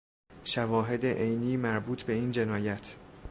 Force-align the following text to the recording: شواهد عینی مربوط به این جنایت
شواهد 0.43 1.05
عینی 1.05 1.57
مربوط 1.57 2.01
به 2.03 2.13
این 2.13 2.31
جنایت 2.31 2.95